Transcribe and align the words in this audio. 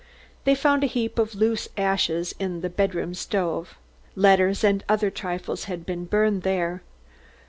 They 0.45 0.55
found 0.55 0.83
a 0.83 0.87
heap 0.87 1.19
of 1.19 1.35
loose 1.35 1.69
ashes 1.77 2.33
in 2.39 2.61
the 2.61 2.71
bedroom 2.71 3.13
stove. 3.13 3.77
Letters 4.15 4.63
and 4.63 4.83
other 4.89 5.11
trifles 5.11 5.65
had 5.65 5.85
been 5.85 6.05
burned 6.05 6.41
there. 6.41 6.81